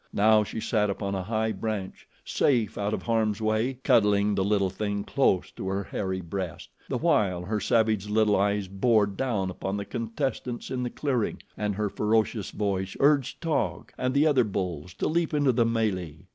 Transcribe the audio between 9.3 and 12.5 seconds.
upon the contestants in the clearing, and her ferocious